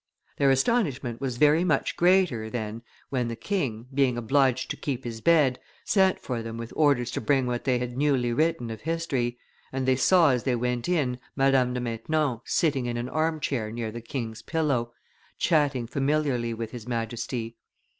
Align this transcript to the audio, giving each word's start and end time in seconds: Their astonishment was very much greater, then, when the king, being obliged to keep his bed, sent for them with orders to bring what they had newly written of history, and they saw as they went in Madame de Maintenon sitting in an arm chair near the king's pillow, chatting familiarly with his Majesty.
Their 0.37 0.49
astonishment 0.49 1.21
was 1.21 1.37
very 1.37 1.63
much 1.63 1.95
greater, 1.95 2.49
then, 2.49 2.81
when 3.11 3.27
the 3.27 3.35
king, 3.35 3.85
being 3.93 4.17
obliged 4.17 4.71
to 4.71 4.75
keep 4.75 5.03
his 5.03 5.21
bed, 5.21 5.59
sent 5.85 6.19
for 6.19 6.41
them 6.41 6.57
with 6.57 6.73
orders 6.75 7.11
to 7.11 7.21
bring 7.21 7.45
what 7.45 7.65
they 7.65 7.77
had 7.77 7.95
newly 7.95 8.33
written 8.33 8.71
of 8.71 8.81
history, 8.81 9.37
and 9.71 9.87
they 9.87 9.95
saw 9.95 10.31
as 10.31 10.41
they 10.43 10.55
went 10.55 10.89
in 10.89 11.19
Madame 11.35 11.75
de 11.75 11.79
Maintenon 11.79 12.41
sitting 12.45 12.87
in 12.87 12.97
an 12.97 13.09
arm 13.09 13.39
chair 13.39 13.69
near 13.71 13.91
the 13.91 14.01
king's 14.01 14.41
pillow, 14.41 14.91
chatting 15.37 15.85
familiarly 15.85 16.51
with 16.51 16.71
his 16.71 16.87
Majesty. 16.87 17.55